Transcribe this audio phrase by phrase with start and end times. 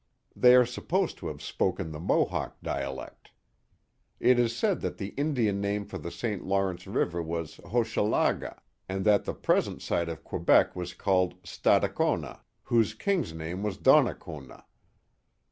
[0.35, 3.29] They are supposed to have spoken the Mohawk dialect.
[4.19, 6.43] It is said that the Indian name for the St.
[6.43, 8.59] Lawrence River was Hochelaga,
[8.89, 14.65] and that the present site of Quebec was called Stadacona, whose king's name was Donnacona.